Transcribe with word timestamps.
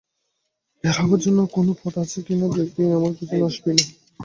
বের 0.83 0.95
হবার 0.97 1.19
অন্য 1.23 1.39
কোন 1.55 1.67
পথ 1.79 1.93
আছে 2.03 2.19
কিনা 2.27 2.47
দেখি, 2.55 2.81
আমার 2.97 3.11
পেছনে 3.17 3.45
আসবি 3.47 3.71
না। 3.77 3.83